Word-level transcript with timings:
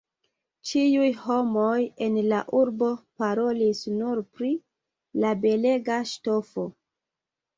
Ĉiuj 0.67 1.09
homoj 1.23 1.73
en 2.05 2.15
la 2.31 2.39
urbo 2.61 2.87
parolis 3.23 3.81
nur 3.99 4.23
pri 4.39 4.49
la 5.25 5.35
belega 5.43 5.99
ŝtofo. 6.13 6.65